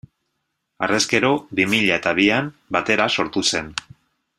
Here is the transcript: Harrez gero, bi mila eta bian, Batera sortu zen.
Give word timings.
Harrez 0.85 1.01
gero, 1.11 1.29
bi 1.59 1.67
mila 1.75 2.01
eta 2.01 2.17
bian, 2.23 2.51
Batera 2.77 3.11
sortu 3.19 3.49
zen. 3.53 3.73